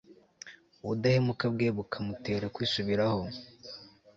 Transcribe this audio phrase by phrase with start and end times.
[0.83, 3.21] ubudahemuka bwe bukamutera kwisubiraho